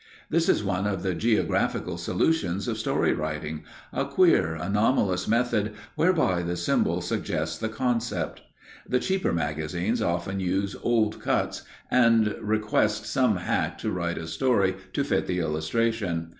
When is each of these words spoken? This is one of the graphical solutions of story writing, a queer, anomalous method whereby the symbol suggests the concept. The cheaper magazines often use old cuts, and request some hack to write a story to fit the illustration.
This 0.31 0.49
is 0.49 0.63
one 0.63 0.87
of 0.87 1.03
the 1.03 1.13
graphical 1.47 1.95
solutions 1.95 2.67
of 2.67 2.79
story 2.79 3.13
writing, 3.13 3.63
a 3.93 4.03
queer, 4.03 4.55
anomalous 4.55 5.27
method 5.27 5.73
whereby 5.93 6.41
the 6.41 6.57
symbol 6.57 7.01
suggests 7.01 7.59
the 7.59 7.69
concept. 7.69 8.41
The 8.89 8.99
cheaper 8.99 9.31
magazines 9.31 10.01
often 10.01 10.39
use 10.39 10.75
old 10.81 11.19
cuts, 11.21 11.61
and 11.91 12.35
request 12.41 13.05
some 13.05 13.35
hack 13.35 13.77
to 13.77 13.91
write 13.91 14.17
a 14.17 14.25
story 14.25 14.75
to 14.93 15.03
fit 15.03 15.27
the 15.27 15.37
illustration. 15.37 16.29